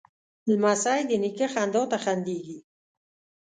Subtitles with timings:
[0.49, 2.59] لمسی د نیکه خندا ته خندېږي.